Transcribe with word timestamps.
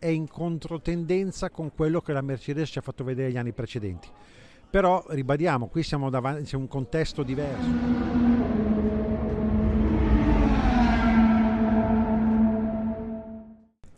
È 0.00 0.06
in 0.06 0.28
controtendenza 0.28 1.50
con 1.50 1.72
quello 1.74 2.00
che 2.00 2.14
la 2.14 2.22
Mercedes 2.22 2.70
ci 2.70 2.78
ha 2.78 2.80
fatto 2.80 3.04
vedere 3.04 3.30
gli 3.30 3.36
anni 3.36 3.52
precedenti. 3.52 4.08
Però 4.70 5.04
ribadiamo, 5.06 5.68
qui 5.68 5.82
siamo 5.82 6.08
davanti 6.08 6.54
a 6.54 6.58
un 6.58 6.68
contesto 6.68 7.22
diverso. 7.22 7.68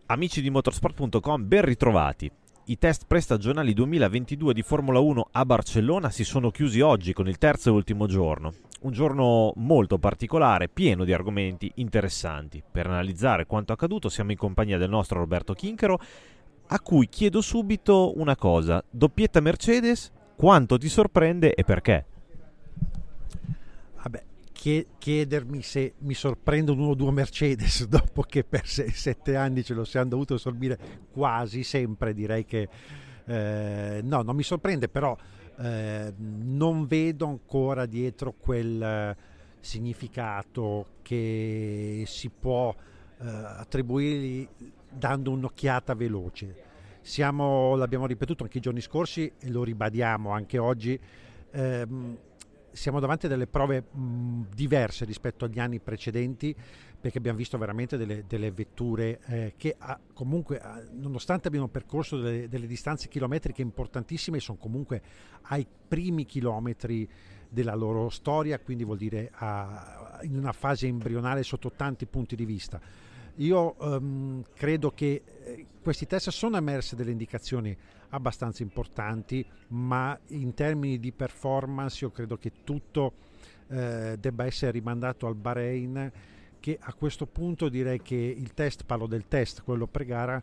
Amici 0.07 0.43
di 0.43 0.51
motorsport.com, 0.51 1.47
ben 1.47 1.65
ritrovati. 1.65 2.29
I 2.67 2.79
test 2.79 3.07
prestagionali 3.09 3.73
2022 3.73 4.55
di 4.55 4.63
Formula 4.63 5.01
1 5.01 5.31
a 5.33 5.45
Barcellona 5.45 6.11
si 6.11 6.23
sono 6.23 6.53
chiusi 6.53 6.81
oggi 6.81 7.13
con 7.13 7.27
il 7.27 7.37
terzo 7.37 7.71
e 7.71 7.73
ultimo 7.73 8.07
giorno. 8.07 8.53
Un 8.83 8.93
giorno 8.93 9.53
molto 9.57 9.99
particolare, 9.99 10.69
pieno 10.69 11.03
di 11.03 11.13
argomenti 11.13 11.73
interessanti. 11.77 12.63
Per 12.71 12.87
analizzare 12.87 13.47
quanto 13.47 13.73
accaduto 13.73 14.09
siamo 14.09 14.31
in 14.31 14.37
compagnia 14.37 14.79
del 14.79 14.91
nostro 14.91 15.19
Roberto 15.19 15.55
Chinchero, 15.55 15.99
a 16.69 16.79
cui 16.79 17.09
chiedo 17.09 17.41
subito 17.41 18.13
una 18.17 18.37
cosa. 18.37 18.81
Doppietta 18.89 19.41
Mercedes, 19.41 20.13
quanto 20.37 20.79
ti 20.79 20.89
sorprende 20.89 21.55
e 21.55 21.65
perché? 21.65 22.07
Chiedermi 24.63 25.61
se 25.61 25.95
mi 25.99 26.15
sorprende 26.15 26.71
un 26.71 26.79
1-2 26.79 27.09
Mercedes 27.11 27.87
dopo 27.91 28.23
che 28.23 28.45
per 28.45 28.65
7 28.65 29.35
anni 29.35 29.65
ce 29.65 29.75
lo 29.75 29.85
siamo 29.85 30.11
dovuto 30.11 30.39
sorbire 30.39 30.79
quasi 31.11 31.65
sempre, 31.65 32.15
direi 32.15 32.45
che 32.45 32.69
eh, 33.25 34.01
no, 34.05 34.23
non 34.23 34.37
mi 34.37 34.45
sorprende, 34.45 34.89
però 34.89 35.17
eh, 35.59 36.15
non 36.17 36.87
vedo 36.87 37.27
ancora 37.27 37.87
dietro 37.87 38.35
quel 38.39 38.81
eh, 38.81 39.17
significato 39.59 40.99
che 41.03 42.05
si 42.07 42.31
può 42.31 42.73
eh, 42.73 43.27
attribuirgli 43.27 44.49
dando 44.89 45.33
un'occhiata 45.33 45.95
veloce. 45.95 46.71
Siamo, 47.01 47.75
l'abbiamo 47.75 48.07
ripetuto 48.07 48.45
anche 48.45 48.59
i 48.59 48.61
giorni 48.61 48.81
scorsi 48.81 49.33
e 49.41 49.51
lo 49.51 49.65
ribadiamo 49.65 50.31
anche 50.31 50.59
oggi. 50.59 50.97
Ehm, 51.51 52.17
siamo 52.73 53.01
davanti 53.01 53.27
a 53.27 53.29
delle 53.29 53.47
prove 53.47 53.85
mh, 53.91 54.47
diverse 54.55 55.05
rispetto 55.05 55.45
agli 55.45 55.59
anni 55.59 55.79
precedenti 55.81 56.55
perché 57.01 57.19
abbiamo 57.19 57.39
visto 57.39 57.59
veramente 57.59 57.97
delle, 57.97 58.25
delle 58.27 58.53
vetture 58.53 59.21
eh, 59.27 59.55
che 59.57 59.75
ha, 59.77 59.99
comunque, 60.15 60.61
ha, 60.61 60.81
nonostante 60.93 61.49
abbiano 61.49 61.69
percorso 61.69 62.21
delle, 62.21 62.49
delle, 62.49 62.69
distanze 62.69 63.09
chilometriche 63.09 63.61
importantissime, 63.61 64.39
sono 64.39 64.57
comunque 64.57 65.03
ai 65.43 65.67
primi 65.89 66.25
chilometri 66.25 67.09
della 67.49 67.75
loro 67.75 68.09
storia, 68.09 68.61
quindi 68.61 68.85
vuol 68.85 68.99
dire 68.99 69.31
a, 69.35 70.21
in 70.23 70.37
una 70.37 70.53
fase 70.53 70.87
embrionale 70.87 71.43
sotto 71.43 71.73
tanti 71.73 72.07
punti 72.07 72.37
di 72.37 72.45
vista. 72.45 72.81
Io 73.37 73.75
um, 73.79 74.43
credo 74.55 74.91
che 74.91 75.23
eh, 75.45 75.67
questi 75.81 76.07
test 76.07 76.31
sono 76.31 76.57
emerse 76.57 76.97
delle 76.97 77.11
indicazioni 77.11 77.77
abbastanza 78.11 78.63
importanti, 78.63 79.45
ma 79.69 80.19
in 80.29 80.53
termini 80.55 81.01
di 81.01 81.13
performance 81.13 82.05
io 82.05 82.11
credo 82.11 82.37
che 82.37 82.53
tutto 82.63 83.15
eh, 83.69 84.17
debba 84.19 84.45
essere 84.45 84.73
rimandato 84.73 85.27
al 85.27 85.35
Bahrain 85.35 86.13
che 86.61 86.79
a 86.81 86.93
questo 86.95 87.27
punto 87.27 87.69
direi 87.69 88.01
che 88.03 88.15
il 88.15 88.55
test, 88.55 88.85
parlo 88.85 89.07
del 89.07 89.27
test, 89.27 89.65
quello 89.65 89.89
pre-gara, 89.89 90.41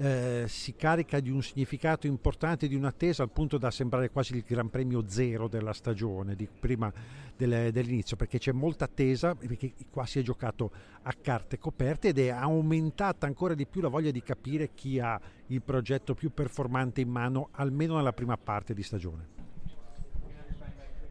eh, 0.00 0.44
si 0.48 0.74
carica 0.76 1.20
di 1.20 1.28
un 1.28 1.42
significato 1.42 2.06
importante, 2.06 2.68
di 2.68 2.74
un'attesa 2.74 3.22
al 3.22 3.30
punto 3.30 3.58
da 3.58 3.70
sembrare 3.70 4.10
quasi 4.10 4.34
il 4.34 4.44
Gran 4.46 4.70
Premio 4.70 5.04
zero 5.06 5.46
della 5.46 5.74
stagione, 5.74 6.34
di 6.34 6.48
prima 6.48 6.90
del, 7.36 7.70
dell'inizio, 7.70 8.16
perché 8.16 8.38
c'è 8.38 8.52
molta 8.52 8.86
attesa, 8.86 9.34
perché 9.34 9.74
qua 9.90 10.06
si 10.06 10.18
è 10.18 10.22
giocato 10.22 10.70
a 11.02 11.12
carte 11.12 11.58
coperte 11.58 12.08
ed 12.08 12.18
è 12.18 12.28
aumentata 12.28 13.26
ancora 13.26 13.52
di 13.52 13.66
più 13.66 13.82
la 13.82 13.88
voglia 13.88 14.10
di 14.10 14.22
capire 14.22 14.70
chi 14.74 14.98
ha 14.98 15.20
il 15.48 15.60
progetto 15.60 16.14
più 16.14 16.32
performante 16.32 17.02
in 17.02 17.10
mano, 17.10 17.48
almeno 17.52 17.96
nella 17.96 18.14
prima 18.14 18.38
parte 18.38 18.72
di 18.72 18.82
stagione. 18.82 19.39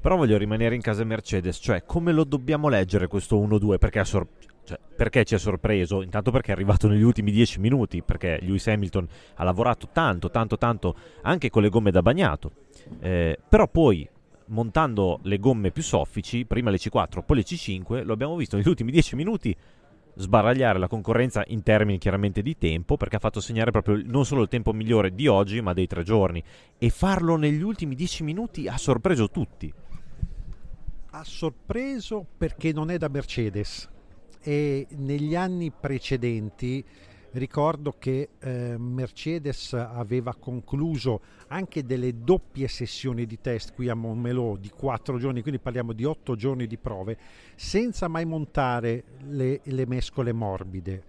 Però 0.02 0.16
voglio 0.16 0.38
rimanere 0.38 0.76
in 0.76 0.82
casa 0.82 1.04
Mercedes, 1.04 1.58
cioè 1.62 1.84
come 1.84 2.14
lo 2.14 2.24
dobbiamo 2.24 2.70
leggere 2.70 3.08
questo 3.08 3.38
1-2? 3.38 3.78
Perché, 3.78 4.06
sor- 4.06 4.28
cioè, 4.64 4.80
perché 4.96 5.26
ci 5.26 5.36
ha 5.36 5.38
sorpreso? 5.38 6.02
Intanto 6.02 6.32
perché 6.32 6.52
è 6.52 6.54
arrivato 6.54 6.88
negli 6.88 7.02
ultimi 7.02 7.32
10 7.32 7.60
minuti, 7.60 8.02
perché 8.02 8.40
Lewis 8.42 8.66
Hamilton 8.68 9.06
ha 9.36 9.44
lavorato 9.44 9.90
tanto, 9.92 10.30
tanto, 10.30 10.58
tanto 10.58 10.96
anche 11.24 11.50
con 11.50 11.64
le 11.64 11.70
gomme 11.70 11.92
da 11.92 12.02
bagnato. 12.02 12.52
Eh, 13.02 13.38
però 13.50 13.68
poi 13.68 14.08
montando 14.46 15.20
le 15.24 15.38
gomme 15.38 15.72
più 15.72 15.84
soffici, 15.84 16.46
prima 16.46 16.70
le 16.70 16.78
C4, 16.78 17.22
poi 17.26 17.38
le 17.38 17.44
C5, 17.44 18.06
lo 18.06 18.14
abbiamo 18.14 18.38
visto 18.38 18.56
negli 18.56 18.70
ultimi 18.70 18.92
10 18.92 19.16
minuti 19.18 19.56
sbaragliare 20.16 20.80
la 20.80 20.88
concorrenza 20.88 21.44
in 21.48 21.62
termini 21.62 21.98
chiaramente 21.98 22.42
di 22.42 22.58
tempo, 22.58 22.96
perché 22.96 23.18
ha 23.18 23.20
fatto 23.20 23.42
segnare 23.42 23.72
proprio 23.72 24.02
non 24.06 24.26
solo 24.26 24.44
il 24.44 24.48
tempo 24.48 24.72
migliore 24.72 25.14
di 25.14 25.28
oggi, 25.28 25.60
ma 25.60 25.74
dei 25.74 25.88
tre 25.88 26.04
giorni. 26.04 26.42
E 26.78 26.90
farlo 26.90 27.36
negli 27.36 27.62
ultimi 27.62 27.96
10 27.96 28.24
minuti 28.24 28.68
ha 28.70 28.78
sorpreso 28.78 29.30
tutti 29.30 29.74
ha 31.12 31.24
sorpreso 31.24 32.26
perché 32.38 32.72
non 32.72 32.92
è 32.92 32.98
da 32.98 33.08
Mercedes 33.08 33.90
e 34.42 34.88
negli 34.92 35.36
anni 35.36 35.72
precedenti 35.72 36.86
ricordo 37.32 37.96
che 37.98 38.30
eh, 38.40 38.76
Mercedes 38.78 39.74
aveva 39.74 40.36
concluso 40.36 41.22
anche 41.48 41.84
delle 41.84 42.24
doppie 42.24 42.68
sessioni 42.68 43.26
di 43.26 43.40
test 43.40 43.74
qui 43.74 43.90
a 43.90 43.96
Montmelò 43.96 44.56
di 44.56 44.70
quattro 44.70 45.18
giorni, 45.18 45.42
quindi 45.42 45.60
parliamo 45.60 45.94
di 45.94 46.06
otto 46.06 46.36
giorni 46.36 46.66
di 46.66 46.78
prove, 46.78 47.18
senza 47.56 48.08
mai 48.08 48.26
montare 48.26 49.04
le, 49.28 49.62
le 49.64 49.86
mescole 49.86 50.32
morbide. 50.32 51.04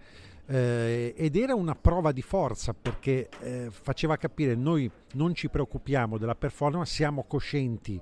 Eh, 0.45 1.13
ed 1.15 1.35
era 1.35 1.55
una 1.55 1.75
prova 1.75 2.11
di 2.11 2.21
forza 2.21 2.73
perché 2.73 3.29
eh, 3.39 3.67
faceva 3.71 4.17
capire 4.17 4.53
noi 4.55 4.89
non 5.13 5.33
ci 5.33 5.49
preoccupiamo 5.49 6.17
della 6.17 6.35
performance, 6.35 6.93
siamo 6.93 7.23
coscienti 7.23 7.99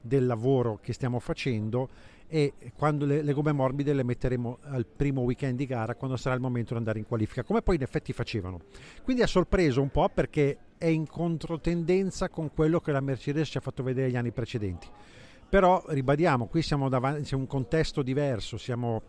del 0.00 0.26
lavoro 0.26 0.78
che 0.80 0.92
stiamo 0.92 1.18
facendo 1.18 1.88
e 2.32 2.52
quando 2.76 3.06
le, 3.06 3.22
le, 3.22 3.32
gomme 3.32 3.50
morbide 3.50 3.92
le 3.92 4.04
metteremo 4.04 4.58
al 4.62 4.86
primo 4.86 5.22
weekend 5.22 5.56
di 5.56 5.66
gara 5.66 5.96
quando 5.96 6.16
sarà 6.16 6.36
il 6.36 6.40
momento 6.40 6.72
di 6.72 6.78
andare 6.78 7.00
in 7.00 7.06
qualifica 7.06 7.42
come 7.42 7.60
poi 7.60 7.74
in 7.74 7.82
effetti 7.82 8.12
facevano. 8.12 8.60
Quindi 9.02 9.22
ha 9.22 9.26
sorpreso 9.26 9.82
un 9.82 9.90
po' 9.90 10.08
perché 10.08 10.56
è 10.78 10.86
in 10.86 11.08
controtendenza 11.08 12.28
con 12.28 12.52
quello 12.52 12.80
che 12.80 12.92
la 12.92 13.00
Mercedes 13.00 13.48
ci 13.48 13.58
ha 13.58 13.60
fatto 13.60 13.82
vedere 13.82 14.10
gli 14.10 14.16
anni 14.16 14.30
precedenti. 14.30 14.86
Però 15.48 15.82
ribadiamo 15.88 16.46
qui 16.46 16.62
siamo 16.62 16.88
davanti 16.88 17.34
a 17.34 17.36
un 17.36 17.48
contesto 17.48 18.02
diverso 18.02 18.56
siamo 18.56 19.02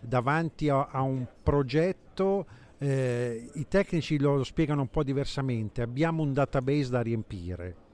davanti 0.00 0.68
a, 0.68 0.86
a 0.86 1.02
un 1.02 1.26
progetto 1.42 2.46
eh, 2.78 3.50
i 3.54 3.66
tecnici 3.66 4.18
lo, 4.18 4.44
spiegano 4.44 4.82
un 4.82 4.88
po' 4.88 5.02
diversamente 5.02 5.82
abbiamo 5.82 6.22
un 6.22 6.32
database 6.32 6.88
da 6.88 7.02
riempire 7.02 7.88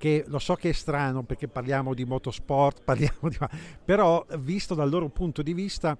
che 0.00 0.24
lo 0.28 0.38
so 0.38 0.54
che 0.54 0.70
è 0.70 0.72
strano 0.72 1.24
perché 1.24 1.46
parliamo 1.46 1.92
di 1.92 2.06
motorsport, 2.06 2.80
parliamo 2.82 3.28
di... 3.28 3.36
però 3.84 4.24
visto 4.38 4.74
dal 4.74 4.88
loro 4.88 5.10
punto 5.10 5.42
di 5.42 5.52
vista 5.52 5.94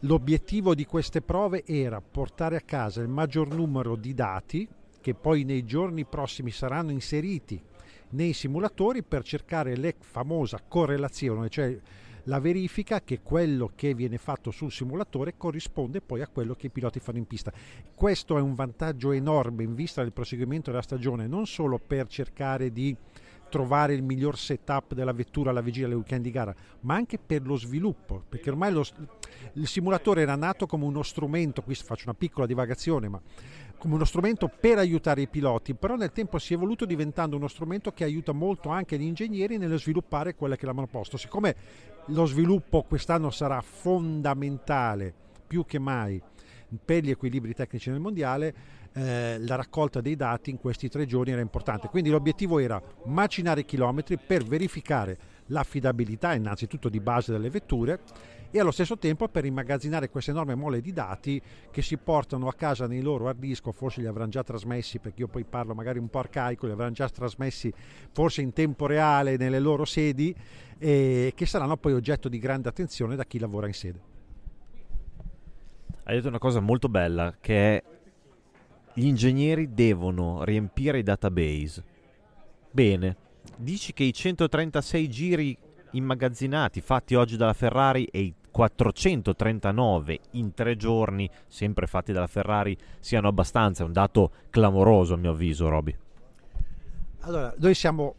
l'obiettivo 0.00 0.74
di 0.74 0.84
queste 0.84 1.22
prove 1.22 1.62
era 1.64 2.00
portare 2.00 2.56
a 2.56 2.60
casa 2.60 3.02
il 3.02 3.08
maggior 3.08 3.54
numero 3.54 3.94
di 3.94 4.14
dati 4.14 4.68
che 5.00 5.14
poi 5.14 5.44
nei 5.44 5.64
giorni 5.64 6.04
prossimi 6.04 6.50
saranno 6.50 6.90
inseriti 6.90 7.62
nei 8.10 8.32
simulatori 8.32 9.04
per 9.04 9.22
cercare 9.22 9.76
la 9.76 9.94
famosa 9.96 10.60
correlazione, 10.66 11.48
cioè 11.48 11.78
la 12.24 12.40
verifica 12.40 13.02
che 13.02 13.20
quello 13.22 13.70
che 13.76 13.94
viene 13.94 14.18
fatto 14.18 14.50
sul 14.50 14.72
simulatore 14.72 15.36
corrisponde 15.36 16.00
poi 16.00 16.20
a 16.20 16.26
quello 16.26 16.56
che 16.56 16.66
i 16.66 16.70
piloti 16.70 16.98
fanno 16.98 17.18
in 17.18 17.26
pista. 17.26 17.52
Questo 17.94 18.36
è 18.36 18.40
un 18.40 18.54
vantaggio 18.54 19.12
enorme 19.12 19.62
in 19.62 19.76
vista 19.76 20.02
del 20.02 20.12
proseguimento 20.12 20.70
della 20.72 20.82
stagione, 20.82 21.28
non 21.28 21.46
solo 21.46 21.78
per 21.78 22.08
cercare 22.08 22.72
di 22.72 22.96
trovare 23.48 23.94
il 23.94 24.02
miglior 24.02 24.38
setup 24.38 24.94
della 24.94 25.12
vettura 25.12 25.50
alla 25.50 25.60
vigilia 25.60 25.88
del 25.88 25.96
weekend 25.96 26.22
di 26.22 26.30
gara, 26.30 26.54
ma 26.80 26.94
anche 26.94 27.18
per 27.18 27.46
lo 27.46 27.56
sviluppo, 27.56 28.22
perché 28.28 28.50
ormai 28.50 28.72
lo, 28.72 28.84
il 29.54 29.66
simulatore 29.66 30.22
era 30.22 30.36
nato 30.36 30.66
come 30.66 30.84
uno 30.84 31.02
strumento, 31.02 31.62
qui 31.62 31.74
faccio 31.74 32.04
una 32.04 32.14
piccola 32.14 32.46
divagazione, 32.46 33.08
ma 33.08 33.20
come 33.78 33.94
uno 33.94 34.04
strumento 34.04 34.48
per 34.48 34.78
aiutare 34.78 35.22
i 35.22 35.28
piloti, 35.28 35.74
però 35.74 35.96
nel 35.96 36.12
tempo 36.12 36.38
si 36.38 36.52
è 36.52 36.56
evoluto 36.56 36.84
diventando 36.84 37.36
uno 37.36 37.48
strumento 37.48 37.92
che 37.92 38.04
aiuta 38.04 38.32
molto 38.32 38.70
anche 38.70 38.98
gli 38.98 39.02
ingegneri 39.02 39.58
nello 39.58 39.78
sviluppare 39.78 40.34
quelle 40.34 40.56
che 40.56 40.66
l'hanno 40.66 40.86
posto. 40.86 41.16
Siccome 41.16 41.54
lo 42.06 42.24
sviluppo 42.24 42.82
quest'anno 42.82 43.30
sarà 43.30 43.60
fondamentale 43.60 45.12
più 45.46 45.64
che 45.64 45.78
mai 45.78 46.20
per 46.84 47.04
gli 47.04 47.10
equilibri 47.10 47.54
tecnici 47.54 47.90
nel 47.90 48.00
mondiale, 48.00 48.54
eh, 48.96 49.36
la 49.40 49.56
raccolta 49.56 50.00
dei 50.00 50.16
dati 50.16 50.48
in 50.48 50.58
questi 50.58 50.88
tre 50.88 51.04
giorni 51.04 51.32
era 51.32 51.42
importante. 51.42 51.88
Quindi 51.88 52.08
l'obiettivo 52.08 52.58
era 52.58 52.80
macinare 53.04 53.60
i 53.60 53.64
chilometri 53.66 54.16
per 54.18 54.42
verificare 54.42 55.18
l'affidabilità 55.48 56.32
innanzitutto 56.32 56.88
di 56.88 56.98
base 56.98 57.30
delle 57.30 57.50
vetture 57.50 58.00
e 58.50 58.58
allo 58.58 58.70
stesso 58.70 58.96
tempo 58.96 59.28
per 59.28 59.44
immagazzinare 59.44 60.08
questa 60.08 60.30
enorme 60.30 60.54
mole 60.54 60.80
di 60.80 60.92
dati 60.94 61.40
che 61.70 61.82
si 61.82 61.98
portano 61.98 62.48
a 62.48 62.54
casa 62.54 62.86
nei 62.86 63.02
loro 63.02 63.28
hard 63.28 63.38
disk, 63.38 63.70
forse 63.70 64.00
li 64.00 64.06
avranno 64.06 64.30
già 64.30 64.42
trasmessi, 64.42 64.98
perché 64.98 65.20
io 65.20 65.28
poi 65.28 65.44
parlo 65.44 65.74
magari 65.74 65.98
un 65.98 66.08
po' 66.08 66.20
arcaico, 66.20 66.64
li 66.64 66.72
avranno 66.72 66.92
già 66.92 67.08
trasmessi 67.08 67.70
forse 68.12 68.40
in 68.40 68.54
tempo 68.54 68.86
reale 68.86 69.36
nelle 69.36 69.60
loro 69.60 69.84
sedi 69.84 70.34
e 70.78 71.32
che 71.34 71.44
saranno 71.44 71.76
poi 71.76 71.92
oggetto 71.92 72.30
di 72.30 72.38
grande 72.38 72.70
attenzione 72.70 73.14
da 73.14 73.24
chi 73.24 73.38
lavora 73.38 73.66
in 73.66 73.74
sede. 73.74 74.00
Hai 76.04 76.14
detto 76.14 76.28
una 76.28 76.38
cosa 76.38 76.60
molto 76.60 76.88
bella 76.88 77.34
che 77.40 77.76
è 77.76 77.82
gli 78.98 79.08
ingegneri 79.08 79.74
devono 79.74 80.42
riempire 80.42 81.00
i 81.00 81.02
database. 81.02 81.84
Bene, 82.70 83.16
dici 83.58 83.92
che 83.92 84.04
i 84.04 84.12
136 84.12 85.08
giri 85.10 85.58
immagazzinati 85.90 86.80
fatti 86.80 87.14
oggi 87.14 87.36
dalla 87.36 87.52
Ferrari 87.52 88.06
e 88.06 88.20
i 88.20 88.34
439 88.50 90.18
in 90.30 90.54
tre 90.54 90.76
giorni, 90.76 91.28
sempre 91.46 91.86
fatti 91.86 92.12
dalla 92.12 92.26
Ferrari, 92.26 92.74
siano 92.98 93.28
abbastanza. 93.28 93.82
È 93.82 93.86
un 93.86 93.92
dato 93.92 94.30
clamoroso 94.48 95.12
a 95.12 95.18
mio 95.18 95.32
avviso, 95.32 95.68
Roby. 95.68 95.94
Allora, 97.20 97.52
noi 97.58 97.74
siamo, 97.74 98.14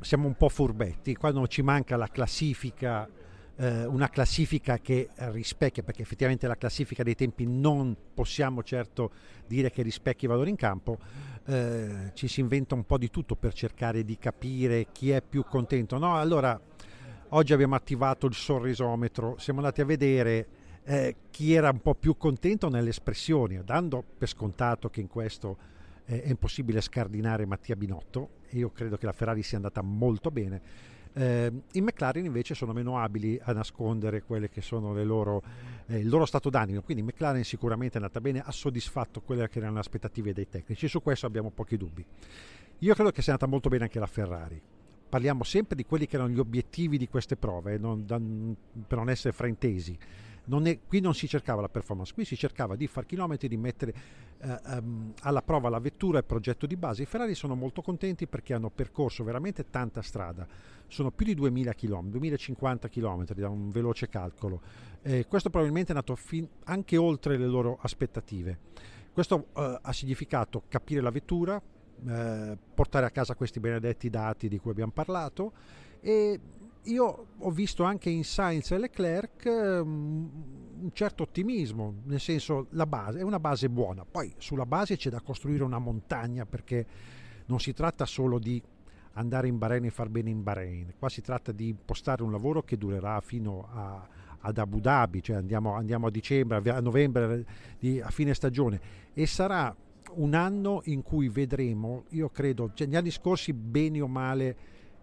siamo 0.00 0.26
un 0.26 0.34
po' 0.34 0.50
furbetti, 0.50 1.14
quando 1.14 1.46
ci 1.46 1.62
manca 1.62 1.96
la 1.96 2.08
classifica, 2.08 3.08
eh, 3.56 3.84
una 3.84 4.08
classifica 4.08 4.78
che 4.78 5.08
rispecchia, 5.14 5.82
perché 5.82 6.02
effettivamente 6.02 6.46
la 6.46 6.56
classifica 6.56 7.02
dei 7.02 7.14
tempi 7.14 7.46
non 7.46 7.96
possiamo 8.14 8.62
certo 8.62 9.10
dire 9.46 9.70
che 9.70 9.82
rispecchi 9.82 10.24
i 10.24 10.28
valori 10.28 10.50
in 10.50 10.56
campo, 10.56 10.98
eh, 11.46 12.10
ci 12.14 12.28
si 12.28 12.40
inventa 12.40 12.74
un 12.74 12.84
po' 12.84 12.98
di 12.98 13.10
tutto 13.10 13.36
per 13.36 13.52
cercare 13.52 14.04
di 14.04 14.16
capire 14.18 14.86
chi 14.92 15.10
è 15.10 15.22
più 15.22 15.44
contento. 15.44 15.98
No, 15.98 16.16
allora 16.16 16.60
Oggi 17.34 17.54
abbiamo 17.54 17.74
attivato 17.74 18.26
il 18.26 18.34
sorrisometro, 18.34 19.38
siamo 19.38 19.60
andati 19.60 19.80
a 19.80 19.86
vedere 19.86 20.46
eh, 20.84 21.16
chi 21.30 21.54
era 21.54 21.70
un 21.70 21.80
po' 21.80 21.94
più 21.94 22.18
contento 22.18 22.68
nelle 22.68 22.90
espressioni, 22.90 23.58
dando 23.64 24.04
per 24.18 24.28
scontato 24.28 24.90
che 24.90 25.00
in 25.00 25.08
questo 25.08 25.56
eh, 26.04 26.24
è 26.24 26.28
impossibile 26.28 26.82
scardinare 26.82 27.46
Mattia 27.46 27.74
Binotto 27.74 28.40
io 28.50 28.70
credo 28.70 28.98
che 28.98 29.06
la 29.06 29.12
Ferrari 29.12 29.42
sia 29.42 29.56
andata 29.56 29.80
molto 29.80 30.30
bene. 30.30 30.60
Eh, 31.14 31.52
I 31.72 31.80
McLaren 31.80 32.24
invece 32.24 32.54
sono 32.54 32.72
meno 32.72 32.98
abili 32.98 33.38
a 33.42 33.52
nascondere 33.52 34.22
quelle 34.22 34.48
che 34.48 34.62
sono 34.62 34.94
loro, 35.04 35.42
eh, 35.86 35.98
il 35.98 36.08
loro 36.08 36.24
stato 36.24 36.50
d'animo, 36.50 36.80
quindi 36.82 37.02
McLaren 37.02 37.44
sicuramente 37.44 37.94
è 37.94 38.00
andata 38.00 38.20
bene, 38.20 38.42
ha 38.44 38.52
soddisfatto 38.52 39.20
quelle 39.20 39.48
che 39.48 39.58
erano 39.58 39.74
le 39.74 39.80
aspettative 39.80 40.32
dei 40.32 40.48
tecnici, 40.48 40.88
su 40.88 41.02
questo 41.02 41.26
abbiamo 41.26 41.50
pochi 41.50 41.76
dubbi. 41.76 42.04
Io 42.78 42.94
credo 42.94 43.10
che 43.10 43.22
sia 43.22 43.32
andata 43.32 43.50
molto 43.50 43.68
bene 43.68 43.84
anche 43.84 43.98
la 43.98 44.06
Ferrari 44.06 44.60
parliamo 45.12 45.44
sempre 45.44 45.76
di 45.76 45.84
quelli 45.84 46.06
che 46.06 46.16
erano 46.16 46.30
gli 46.30 46.38
obiettivi 46.38 46.96
di 46.96 47.06
queste 47.06 47.36
prove, 47.36 47.76
non, 47.76 48.06
da, 48.06 48.18
per 48.18 48.96
non 48.96 49.10
essere 49.10 49.34
fraintesi. 49.34 49.98
Non 50.44 50.66
è, 50.66 50.80
qui 50.86 51.00
non 51.00 51.14
si 51.14 51.28
cercava 51.28 51.60
la 51.60 51.68
performance, 51.68 52.12
qui 52.12 52.24
si 52.24 52.36
cercava 52.36 52.74
di 52.74 52.86
far 52.86 53.06
chilometri, 53.06 53.48
di 53.48 53.56
mettere 53.56 53.94
eh, 54.38 54.58
um, 54.76 55.12
alla 55.20 55.42
prova 55.42 55.68
la 55.68 55.78
vettura 55.78 56.18
e 56.18 56.20
il 56.20 56.26
progetto 56.26 56.66
di 56.66 56.76
base. 56.76 57.02
I 57.02 57.06
Ferrari 57.06 57.34
sono 57.34 57.54
molto 57.54 57.80
contenti 57.80 58.26
perché 58.26 58.54
hanno 58.54 58.70
percorso 58.70 59.22
veramente 59.22 59.70
tanta 59.70 60.02
strada, 60.02 60.46
sono 60.88 61.10
più 61.10 61.26
di 61.26 61.34
2000 61.34 61.72
km, 61.74 62.08
2050 62.08 62.88
km 62.88 63.24
da 63.34 63.48
un 63.48 63.70
veloce 63.70 64.08
calcolo. 64.08 64.60
Eh, 65.02 65.26
questo 65.26 65.48
probabilmente 65.48 65.92
è 65.92 65.94
andato 65.94 66.16
fin, 66.16 66.46
anche 66.64 66.96
oltre 66.96 67.36
le 67.36 67.46
loro 67.46 67.78
aspettative. 67.80 68.58
Questo 69.12 69.48
eh, 69.56 69.78
ha 69.80 69.92
significato 69.92 70.64
capire 70.68 71.00
la 71.00 71.10
vettura, 71.10 71.60
eh, 72.08 72.58
portare 72.74 73.06
a 73.06 73.10
casa 73.10 73.34
questi 73.34 73.60
benedetti 73.60 74.10
dati 74.10 74.48
di 74.48 74.58
cui 74.58 74.70
abbiamo 74.70 74.92
parlato 74.92 75.52
e 76.00 76.40
io 76.84 77.26
ho 77.38 77.50
visto 77.50 77.84
anche 77.84 78.10
in 78.10 78.24
Sainz 78.24 78.70
e 78.72 78.78
Leclerc 78.78 79.44
um, 79.46 80.30
un 80.82 80.90
certo 80.92 81.22
ottimismo, 81.22 81.94
nel 82.04 82.18
senso 82.18 82.66
la 82.70 82.86
base 82.86 83.20
è 83.20 83.22
una 83.22 83.38
base 83.38 83.68
buona, 83.68 84.04
poi 84.04 84.34
sulla 84.38 84.66
base 84.66 84.96
c'è 84.96 85.10
da 85.10 85.20
costruire 85.20 85.62
una 85.62 85.78
montagna 85.78 86.44
perché 86.44 86.84
non 87.46 87.60
si 87.60 87.72
tratta 87.72 88.04
solo 88.04 88.38
di 88.38 88.60
andare 89.14 89.46
in 89.46 89.58
Bahrain 89.58 89.84
e 89.84 89.90
far 89.90 90.08
bene 90.08 90.30
in 90.30 90.42
Bahrain, 90.42 90.94
qua 90.98 91.08
si 91.08 91.20
tratta 91.20 91.52
di 91.52 91.68
impostare 91.68 92.22
un 92.22 92.32
lavoro 92.32 92.62
che 92.62 92.76
durerà 92.76 93.20
fino 93.20 93.68
a, 93.72 94.08
ad 94.40 94.58
Abu 94.58 94.80
Dhabi, 94.80 95.22
cioè 95.22 95.36
andiamo, 95.36 95.74
andiamo 95.74 96.08
a 96.08 96.10
dicembre, 96.10 96.70
a 96.70 96.80
novembre, 96.80 97.44
a 98.02 98.10
fine 98.10 98.34
stagione. 98.34 98.80
E 99.12 99.26
sarà 99.26 99.74
un 100.14 100.34
anno 100.34 100.80
in 100.84 101.02
cui 101.02 101.28
vedremo, 101.28 102.04
io 102.10 102.28
credo, 102.30 102.72
cioè 102.74 102.86
negli 102.86 102.96
anni 102.96 103.10
scorsi 103.10 103.52
bene 103.52 104.00
o 104.00 104.08
male 104.08 104.56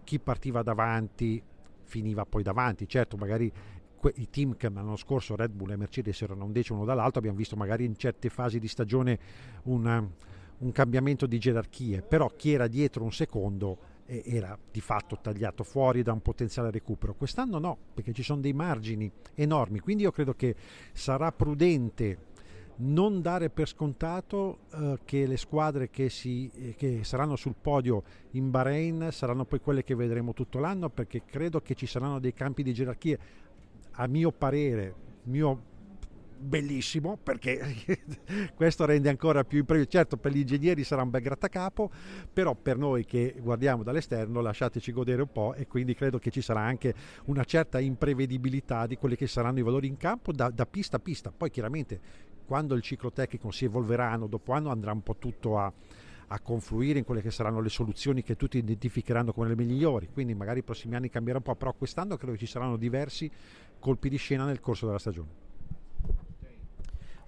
chi 0.04 0.18
partiva 0.18 0.62
davanti 0.62 1.42
finiva 1.90 2.24
poi 2.24 2.42
davanti, 2.44 2.88
certo 2.88 3.16
magari 3.16 3.52
i 4.14 4.30
team 4.30 4.56
che 4.56 4.70
l'anno 4.70 4.96
scorso 4.96 5.36
Red 5.36 5.50
Bull 5.50 5.72
e 5.72 5.76
Mercedes 5.76 6.22
erano 6.22 6.44
un 6.44 6.52
decimo 6.52 6.84
dall'altro, 6.84 7.18
abbiamo 7.18 7.36
visto 7.36 7.56
magari 7.56 7.84
in 7.84 7.96
certe 7.96 8.30
fasi 8.30 8.58
di 8.58 8.68
stagione 8.68 9.18
una, 9.64 10.08
un 10.58 10.72
cambiamento 10.72 11.26
di 11.26 11.38
gerarchie, 11.38 12.00
però 12.00 12.30
chi 12.34 12.52
era 12.52 12.68
dietro 12.68 13.02
un 13.02 13.12
secondo 13.12 13.88
era 14.06 14.58
di 14.70 14.80
fatto 14.80 15.18
tagliato 15.20 15.62
fuori 15.62 16.02
da 16.02 16.12
un 16.12 16.20
potenziale 16.20 16.70
recupero. 16.70 17.14
Quest'anno 17.14 17.58
no, 17.58 17.78
perché 17.94 18.12
ci 18.12 18.24
sono 18.24 18.40
dei 18.40 18.52
margini 18.52 19.10
enormi, 19.34 19.78
quindi 19.78 20.02
io 20.02 20.10
credo 20.10 20.34
che 20.34 20.56
sarà 20.92 21.30
prudente 21.30 22.18
non 22.80 23.20
dare 23.20 23.50
per 23.50 23.68
scontato 23.68 24.60
eh, 24.72 24.98
che 25.04 25.26
le 25.26 25.36
squadre 25.36 25.90
che, 25.90 26.08
si, 26.08 26.50
eh, 26.54 26.74
che, 26.76 27.04
saranno 27.04 27.36
sul 27.36 27.54
podio 27.60 28.02
in 28.32 28.50
Bahrain 28.50 29.08
saranno 29.10 29.44
poi 29.44 29.60
quelle 29.60 29.84
che 29.84 29.94
vedremo 29.94 30.32
tutto 30.32 30.58
l'anno 30.58 30.88
perché 30.88 31.22
credo 31.24 31.60
che 31.60 31.74
ci 31.74 31.86
saranno 31.86 32.18
dei 32.18 32.32
campi 32.32 32.62
di 32.62 32.72
gerarchia 32.72 33.18
a 33.92 34.06
mio 34.06 34.32
parere 34.32 34.94
mio 35.24 35.68
bellissimo 36.40 37.18
perché 37.22 37.60
questo 38.54 38.86
rende 38.86 39.08
ancora 39.08 39.44
più 39.44 39.58
imprevisto. 39.58 39.90
Certo, 39.90 40.16
per 40.16 40.32
gli 40.32 40.38
ingegneri 40.38 40.84
sarà 40.84 41.02
un 41.02 41.10
bel 41.10 41.20
grattacapo, 41.20 41.90
però 42.32 42.54
per 42.54 42.78
noi 42.78 43.04
che 43.04 43.34
guardiamo 43.38 43.82
dall'esterno 43.82 44.40
lasciateci 44.40 44.92
godere 44.92 45.22
un 45.22 45.30
po' 45.30 45.54
e 45.54 45.66
quindi 45.66 45.94
credo 45.94 46.18
che 46.18 46.30
ci 46.30 46.40
sarà 46.40 46.60
anche 46.60 46.94
una 47.26 47.44
certa 47.44 47.78
imprevedibilità 47.78 48.86
di 48.86 48.96
quelli 48.96 49.16
che 49.16 49.26
saranno 49.26 49.58
i 49.58 49.62
valori 49.62 49.86
in 49.86 49.96
campo 49.96 50.32
da, 50.32 50.48
da 50.48 50.66
pista 50.66 50.96
a 50.96 51.00
pista. 51.00 51.32
Poi 51.36 51.50
chiaramente 51.50 52.00
quando 52.50 52.74
il 52.74 52.82
ciclo 52.82 53.12
tecnico 53.12 53.52
si 53.52 53.64
evolverà 53.64 54.10
anno 54.10 54.26
dopo 54.26 54.50
anno 54.50 54.70
andrà 54.70 54.90
un 54.90 55.04
po' 55.04 55.14
tutto 55.14 55.56
a, 55.56 55.72
a 56.26 56.40
confluire 56.40 56.98
in 56.98 57.04
quelle 57.04 57.22
che 57.22 57.30
saranno 57.30 57.60
le 57.60 57.68
soluzioni 57.68 58.24
che 58.24 58.34
tutti 58.34 58.58
identificheranno 58.58 59.32
come 59.32 59.46
le 59.46 59.54
migliori, 59.54 60.08
quindi 60.12 60.34
magari 60.34 60.58
i 60.58 60.62
prossimi 60.64 60.96
anni 60.96 61.08
cambierà 61.10 61.38
un 61.38 61.44
po', 61.44 61.54
però 61.54 61.72
quest'anno 61.72 62.16
credo 62.16 62.32
che 62.32 62.40
ci 62.40 62.46
saranno 62.46 62.76
diversi 62.76 63.30
colpi 63.78 64.08
di 64.08 64.16
scena 64.16 64.46
nel 64.46 64.58
corso 64.58 64.86
della 64.86 64.98
stagione. 64.98 65.28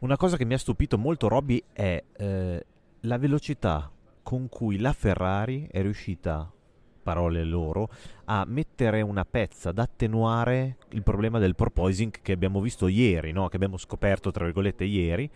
Una 0.01 0.17
cosa 0.17 0.37
che 0.37 0.45
mi 0.45 0.55
ha 0.55 0.59
stupito 0.59 0.99
molto 0.99 1.29
Robby 1.29 1.63
è 1.71 2.03
eh, 2.17 2.67
la 2.99 3.19
velocità 3.19 3.93
con 4.25 4.49
cui 4.49 4.81
la 4.81 4.93
Ferrari 4.93 5.69
è 5.71 5.83
riuscita 5.83 6.53
parole 7.03 7.45
loro, 7.45 7.89
a 8.27 8.45
mettere 8.47 9.01
una 9.03 9.25
pezza 9.25 9.71
ad 9.71 9.79
attenuare 9.79 10.77
il 10.91 11.03
problema 11.03 11.39
del 11.39 11.55
porpoising 11.55 12.21
che 12.23 12.33
abbiamo 12.33 12.61
visto 12.61 12.87
ieri, 12.89 13.33
no? 13.33 13.49
che 13.49 13.57
abbiamo 13.57 13.77
scoperto 13.77 14.31
tra 14.31 14.45
virgolette 14.45 14.85
ieri, 14.85 15.31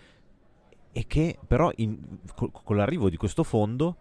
e 0.92 1.06
che 1.06 1.38
però 1.46 1.70
in, 1.76 2.20
con, 2.35 2.50
con 2.50 2.76
l'arrivo 2.76 3.11
di 3.11 3.16
questo 3.16 3.42
fondo 3.42 3.96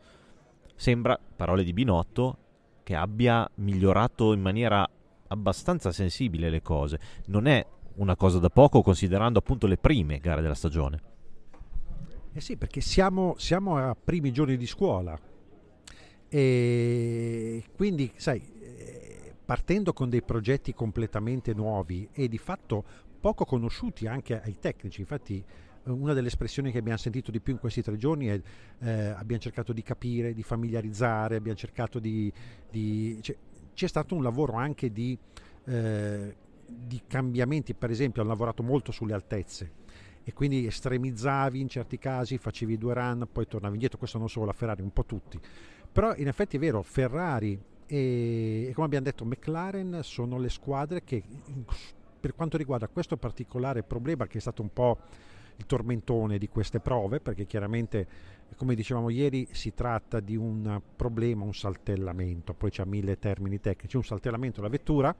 sembra, 0.75 1.19
parole 1.35 1.63
di 1.63 1.73
Binotto, 1.73 2.37
che 2.83 2.95
abbia 2.95 3.49
migliorato 3.55 4.31
in 4.31 4.41
maniera 4.41 4.87
abbastanza 5.27 5.91
sensibile 5.91 6.49
le 6.49 6.61
cose. 6.61 6.99
Non 7.25 7.47
è 7.47 7.65
una 7.95 8.15
cosa 8.15 8.39
da 8.39 8.49
poco 8.49 8.81
considerando 8.81 9.39
appunto 9.39 9.67
le 9.67 9.77
prime 9.77 10.19
gare 10.19 10.41
della 10.41 10.53
stagione. 10.53 11.01
Eh 12.31 12.41
sì, 12.41 12.57
perché 12.57 12.81
siamo, 12.81 13.35
siamo 13.37 13.77
a 13.77 13.95
primi 13.95 14.31
giorni 14.31 14.57
di 14.57 14.67
scuola, 14.67 15.17
e 16.37 17.63
quindi, 17.77 18.11
sai, 18.17 18.41
partendo 19.45 19.93
con 19.93 20.09
dei 20.09 20.21
progetti 20.21 20.73
completamente 20.73 21.53
nuovi 21.53 22.09
e 22.11 22.27
di 22.27 22.37
fatto 22.37 22.83
poco 23.21 23.45
conosciuti 23.45 24.05
anche 24.05 24.41
ai 24.41 24.57
tecnici, 24.59 24.99
infatti 24.99 25.41
una 25.83 26.11
delle 26.11 26.27
espressioni 26.27 26.73
che 26.73 26.79
abbiamo 26.79 26.97
sentito 26.97 27.31
di 27.31 27.39
più 27.39 27.53
in 27.53 27.59
questi 27.59 27.81
tre 27.81 27.95
giorni 27.95 28.25
è 28.25 28.41
eh, 28.79 28.91
abbiamo 28.91 29.41
cercato 29.41 29.71
di 29.71 29.81
capire, 29.81 30.33
di 30.33 30.43
familiarizzare, 30.43 31.37
abbiamo 31.37 31.57
cercato 31.57 31.99
di... 31.99 32.29
di 32.69 33.17
cioè, 33.21 33.37
c'è 33.73 33.87
stato 33.87 34.13
un 34.13 34.21
lavoro 34.21 34.55
anche 34.55 34.91
di, 34.91 35.17
eh, 35.63 36.35
di 36.67 37.01
cambiamenti, 37.07 37.73
per 37.75 37.91
esempio 37.91 38.21
hanno 38.21 38.31
lavorato 38.31 38.61
molto 38.61 38.91
sulle 38.91 39.13
altezze 39.13 39.71
e 40.27 40.33
quindi 40.33 40.65
estremizzavi 40.65 41.61
in 41.61 41.69
certi 41.69 41.97
casi, 41.97 42.37
facevi 42.39 42.77
due 42.77 42.93
run, 42.93 43.25
poi 43.31 43.47
tornavi 43.47 43.75
indietro, 43.75 43.99
questo 43.99 44.17
non 44.17 44.27
solo 44.27 44.47
la 44.47 44.53
Ferrari, 44.53 44.81
un 44.81 44.91
po' 44.91 45.05
tutti. 45.05 45.39
Però 45.95 46.13
in 46.17 46.27
effetti 46.27 46.57
è 46.57 46.59
vero, 46.59 46.81
Ferrari 46.81 47.57
e, 47.85 48.67
e 48.67 48.73
come 48.73 48.85
abbiamo 48.85 49.05
detto 49.05 49.23
McLaren 49.23 49.99
sono 50.01 50.37
le 50.37 50.49
squadre 50.49 51.05
che 51.05 51.23
per 52.19 52.35
quanto 52.35 52.57
riguarda 52.57 52.89
questo 52.89 53.15
particolare 53.15 53.81
problema 53.81 54.27
che 54.27 54.39
è 54.39 54.41
stato 54.41 54.61
un 54.61 54.73
po' 54.73 54.97
il 55.55 55.65
tormentone 55.65 56.37
di 56.37 56.49
queste 56.49 56.81
prove, 56.81 57.21
perché 57.21 57.45
chiaramente, 57.45 58.07
come 58.57 58.75
dicevamo 58.75 59.09
ieri, 59.09 59.47
si 59.51 59.73
tratta 59.73 60.19
di 60.19 60.35
un 60.35 60.81
problema, 60.97 61.45
un 61.45 61.53
saltellamento, 61.53 62.53
poi 62.53 62.71
c'è 62.71 62.83
mille 62.83 63.17
termini 63.17 63.61
tecnici, 63.61 63.95
un 63.95 64.03
saltellamento 64.03 64.57
della 64.57 64.69
vettura 64.69 65.15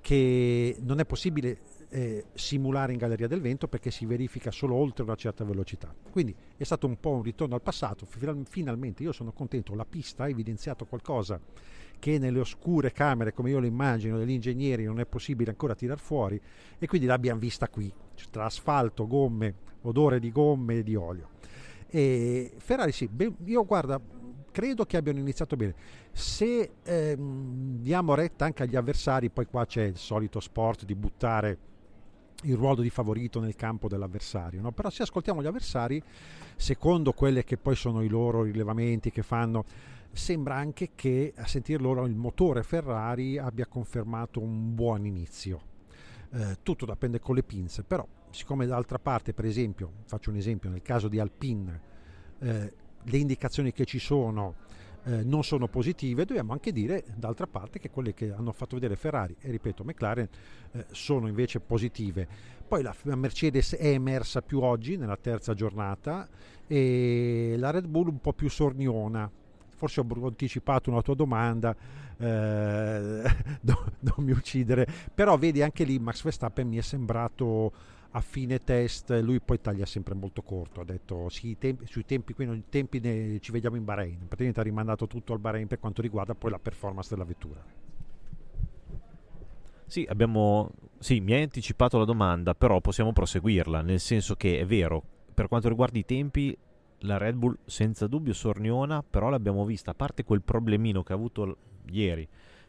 che 0.00 0.76
non 0.82 1.00
è 1.00 1.04
possibile 1.04 1.58
eh, 1.88 2.26
simulare 2.34 2.92
in 2.92 2.98
galleria 2.98 3.26
del 3.26 3.40
vento 3.40 3.68
perché 3.68 3.90
si 3.90 4.06
verifica 4.06 4.50
solo 4.50 4.74
oltre 4.74 5.04
una 5.04 5.14
certa 5.14 5.44
velocità. 5.44 5.94
Quindi 6.10 6.34
è 6.56 6.64
stato 6.64 6.86
un 6.86 6.98
po' 6.98 7.10
un 7.10 7.22
ritorno 7.22 7.54
al 7.54 7.62
passato, 7.62 8.06
finalmente 8.06 9.02
io 9.02 9.12
sono 9.12 9.32
contento, 9.32 9.74
la 9.74 9.84
pista 9.84 10.24
ha 10.24 10.28
evidenziato 10.28 10.86
qualcosa 10.86 11.40
che 11.98 12.18
nelle 12.18 12.40
oscure 12.40 12.92
camere, 12.92 13.32
come 13.32 13.50
io 13.50 13.58
lo 13.58 13.66
immagino, 13.66 14.18
degli 14.18 14.30
ingegneri 14.30 14.84
non 14.84 15.00
è 15.00 15.06
possibile 15.06 15.50
ancora 15.50 15.74
tirar 15.74 15.98
fuori 15.98 16.40
e 16.78 16.86
quindi 16.86 17.06
l'abbiamo 17.06 17.40
vista 17.40 17.68
qui, 17.68 17.92
tra 18.30 18.44
asfalto, 18.44 19.06
gomme, 19.06 19.54
odore 19.82 20.20
di 20.20 20.30
gomme 20.30 20.78
e 20.78 20.82
di 20.82 20.94
olio. 20.94 21.30
E 21.88 22.52
Ferrari 22.58 22.92
sì, 22.92 23.08
io 23.44 23.64
guarda, 23.64 24.00
credo 24.50 24.84
che 24.84 24.96
abbiano 24.96 25.18
iniziato 25.18 25.56
bene. 25.56 25.74
Se 26.12 26.72
ehm, 26.82 27.78
diamo 27.80 28.14
retta 28.14 28.44
anche 28.44 28.62
agli 28.62 28.76
avversari, 28.76 29.30
poi 29.30 29.46
qua 29.46 29.64
c'è 29.66 29.82
il 29.82 29.96
solito 29.96 30.40
sport 30.40 30.84
di 30.84 30.94
buttare 30.94 31.58
il 32.42 32.54
ruolo 32.54 32.82
di 32.82 32.90
favorito 32.90 33.40
nel 33.40 33.56
campo 33.56 33.88
dell'avversario, 33.88 34.60
no? 34.60 34.72
però 34.72 34.90
se 34.90 35.02
ascoltiamo 35.02 35.42
gli 35.42 35.46
avversari, 35.46 36.02
secondo 36.56 37.12
quelle 37.12 37.44
che 37.44 37.56
poi 37.56 37.74
sono 37.74 38.02
i 38.02 38.08
loro 38.08 38.42
rilevamenti 38.42 39.10
che 39.10 39.22
fanno, 39.22 39.64
sembra 40.12 40.56
anche 40.56 40.90
che 40.94 41.32
a 41.36 41.46
sentir 41.46 41.80
loro 41.80 42.06
il 42.06 42.14
motore 42.14 42.62
Ferrari 42.62 43.38
abbia 43.38 43.66
confermato 43.66 44.40
un 44.40 44.74
buon 44.74 45.06
inizio. 45.06 45.74
Eh, 46.32 46.58
tutto 46.62 46.86
dipende 46.86 47.20
con 47.20 47.34
le 47.34 47.42
pinze, 47.42 47.82
però 47.82 48.06
siccome 48.30 48.66
d'altra 48.66 48.98
parte, 48.98 49.32
per 49.32 49.44
esempio, 49.44 49.92
faccio 50.04 50.30
un 50.30 50.36
esempio, 50.36 50.68
nel 50.68 50.82
caso 50.82 51.08
di 51.08 51.18
Alpine, 51.18 51.80
eh, 52.40 52.72
le 53.02 53.18
indicazioni 53.18 53.72
che 53.72 53.84
ci 53.84 53.98
sono 53.98 54.54
eh, 55.06 55.22
non 55.22 55.44
sono 55.44 55.68
positive, 55.68 56.24
dobbiamo 56.24 56.52
anche 56.52 56.72
dire 56.72 57.04
d'altra 57.14 57.46
parte 57.46 57.78
che 57.78 57.90
quelle 57.90 58.12
che 58.12 58.32
hanno 58.32 58.50
fatto 58.50 58.74
vedere 58.74 58.96
Ferrari 58.96 59.36
e 59.40 59.52
ripeto 59.52 59.84
McLaren 59.84 60.28
eh, 60.72 60.86
sono 60.90 61.28
invece 61.28 61.60
positive. 61.60 62.26
Poi 62.66 62.82
la, 62.82 62.94
la 63.02 63.14
Mercedes 63.14 63.76
è 63.76 63.86
emersa 63.86 64.42
più 64.42 64.60
oggi 64.60 64.96
nella 64.96 65.16
terza 65.16 65.54
giornata 65.54 66.28
e 66.66 67.54
la 67.56 67.70
Red 67.70 67.86
Bull 67.86 68.08
un 68.08 68.20
po' 68.20 68.32
più 68.32 68.50
sorniona. 68.50 69.30
Forse 69.76 70.00
ho 70.00 70.26
anticipato 70.26 70.90
una 70.90 71.02
tua 71.02 71.14
domanda, 71.14 71.76
eh, 72.16 73.22
non 73.62 74.24
mi 74.24 74.32
uccidere, 74.32 74.88
però 75.14 75.36
vedi 75.36 75.62
anche 75.62 75.84
lì 75.84 75.98
Max 76.00 76.24
Verstappen 76.24 76.66
mi 76.66 76.78
è 76.78 76.82
sembrato 76.82 77.72
a 78.10 78.20
fine 78.20 78.62
test 78.62 79.10
lui 79.22 79.40
poi 79.40 79.60
taglia 79.60 79.86
sempre 79.86 80.14
molto 80.14 80.42
corto 80.42 80.80
ha 80.80 80.84
detto 80.84 81.28
sì, 81.28 81.56
tempi, 81.58 81.86
sui 81.86 82.04
tempi 82.04 82.32
qui 82.32 82.46
non, 82.46 82.64
tempi 82.68 83.00
ne, 83.00 83.38
ci 83.40 83.52
vediamo 83.52 83.76
in 83.76 83.84
Bahrain. 83.84 84.18
Praticamente 84.18 84.60
ha 84.60 84.62
rimandato 84.62 85.06
tutto 85.06 85.32
al 85.32 85.38
Bahrain 85.38 85.66
per 85.66 85.78
quanto 85.78 86.02
riguarda 86.02 86.34
poi 86.34 86.50
la 86.50 86.58
performance 86.58 87.08
della 87.10 87.24
vettura. 87.24 87.62
Sì, 89.88 90.04
abbiamo, 90.08 90.70
sì, 90.98 91.20
mi 91.20 91.32
hai 91.32 91.42
anticipato 91.42 91.98
la 91.98 92.04
domanda 92.04 92.54
però 92.54 92.80
possiamo 92.80 93.12
proseguirla 93.12 93.82
nel 93.82 94.00
senso 94.00 94.34
che 94.34 94.58
è 94.58 94.66
vero 94.66 95.02
per 95.32 95.46
quanto 95.48 95.68
riguarda 95.68 95.98
i 95.98 96.04
tempi 96.04 96.56
la 97.00 97.18
Red 97.18 97.36
Bull 97.36 97.56
senza 97.66 98.06
dubbio 98.06 98.32
sorniona 98.32 99.04
però 99.08 99.28
l'abbiamo 99.28 99.64
vista 99.64 99.92
a 99.92 99.94
parte 99.94 100.24
quel 100.24 100.42
problemino 100.42 101.02
che 101.04 101.12
ha 101.12 101.14
avuto 101.14 101.56
ieri 101.90 102.26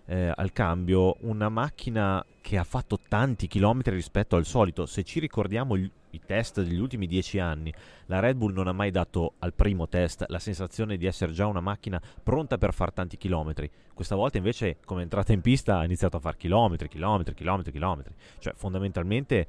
eh, 0.08 0.32
al 0.34 0.52
cambio 0.54 1.18
una 1.22 1.50
macchina 1.50 2.26
che 2.42 2.58
ha 2.58 2.64
fatto 2.64 3.00
tanti 3.08 3.48
chilometri 3.48 3.94
rispetto 3.94 4.36
al 4.36 4.46
solito. 4.46 4.86
Se 4.86 5.04
ci 5.04 5.20
ricordiamo 5.20 5.78
gli, 5.78 5.90
i 6.12 6.22
test 6.26 6.62
degli 6.62 6.80
ultimi 6.80 7.08
dieci 7.08 7.40
anni, 7.40 7.74
la 8.06 8.20
Red 8.20 8.38
Bull 8.38 8.54
non 8.54 8.68
ha 8.68 8.72
mai 8.72 8.90
dato 8.90 9.34
al 9.40 9.54
primo 9.54 9.88
test 9.88 10.26
la 10.28 10.40
sensazione 10.40 10.98
di 10.98 11.06
essere 11.06 11.34
già 11.34 11.46
una 11.46 11.60
macchina 11.60 12.02
pronta 12.24 12.58
per 12.58 12.74
fare 12.74 12.92
tanti 12.94 13.18
chilometri. 13.18 13.70
Questa 13.94 14.16
volta 14.16 14.38
invece, 14.38 14.78
come 14.86 15.02
entrata 15.02 15.34
in 15.34 15.42
pista, 15.42 15.80
ha 15.80 15.84
iniziato 15.84 16.18
a 16.18 16.20
fare 16.22 16.38
chilometri, 16.38 16.88
chilometri, 16.88 17.34
chilometri, 17.34 17.72
chilometri. 17.72 18.14
Cioè, 18.40 18.54
fondamentalmente 18.56 19.48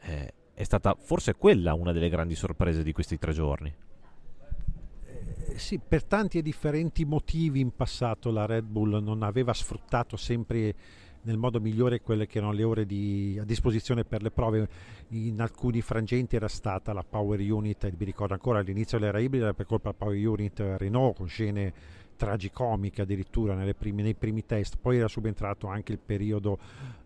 eh, 0.00 0.32
è 0.54 0.62
stata 0.62 0.96
forse 0.98 1.34
quella 1.34 1.74
una 1.74 1.92
delle 1.92 2.08
grandi 2.08 2.36
sorprese 2.36 2.82
di 2.82 2.92
questi 2.92 3.18
tre 3.18 3.32
giorni 3.32 3.74
sì, 5.58 5.78
per 5.78 6.04
tanti 6.04 6.38
e 6.38 6.42
differenti 6.42 7.04
motivi 7.04 7.60
in 7.60 7.74
passato 7.74 8.30
la 8.30 8.46
Red 8.46 8.64
Bull 8.64 9.02
non 9.02 9.22
aveva 9.22 9.52
sfruttato 9.52 10.16
sempre 10.16 10.74
nel 11.22 11.36
modo 11.36 11.60
migliore 11.60 12.00
quelle 12.00 12.26
che 12.26 12.38
erano 12.38 12.52
le 12.52 12.62
ore 12.62 12.86
di, 12.86 13.36
a 13.40 13.44
disposizione 13.44 14.04
per 14.04 14.22
le 14.22 14.30
prove. 14.30 14.68
In 15.08 15.40
alcuni 15.40 15.80
frangenti 15.80 16.36
era 16.36 16.48
stata 16.48 16.92
la 16.92 17.04
Power 17.08 17.40
Unit, 17.40 17.92
mi 17.96 18.04
ricordo 18.04 18.32
ancora 18.32 18.60
all'inizio 18.60 18.98
l'era 18.98 19.18
ibrida 19.18 19.52
per 19.52 19.66
colpa 19.66 19.90
della 19.90 20.04
Power 20.04 20.28
Unit 20.28 20.60
Renault 20.76 21.16
con 21.16 21.28
scene 21.28 21.72
tragicomiche 22.16 23.02
addirittura 23.02 23.54
primi, 23.74 24.02
nei 24.02 24.14
primi 24.14 24.44
test, 24.44 24.76
poi 24.80 24.98
era 24.98 25.08
subentrato 25.08 25.66
anche 25.68 25.92
il 25.92 25.98
periodo 25.98 26.58